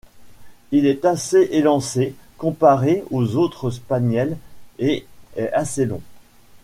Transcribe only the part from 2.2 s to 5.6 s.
comparé aux autres spaniels, et est